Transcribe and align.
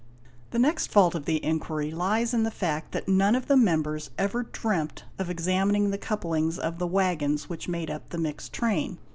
"The 0.49 0.57
next 0.57 0.87
fault 0.87 1.13
of 1.13 1.25
the 1.25 1.45
inquiry 1.45 1.91
lies 1.91 2.33
in 2.33 2.41
the 2.41 2.49
fact 2.49 2.91
that 2.91 3.07
none 3.07 3.35
of 3.35 3.45
the 3.45 3.55
members 3.55 4.09
ever 4.17 4.41
dreamt 4.41 5.03
of 5.19 5.27
7 5.27 5.31
examining 5.31 5.91
the 5.91 5.99
couplings 5.99 6.57
of 6.57 6.79
the 6.79 6.87
waggons 6.87 7.49
which 7.49 7.67
made 7.69 7.91
up 7.91 8.09
the 8.09 8.17
mixed 8.17 8.51
train. 8.51 8.97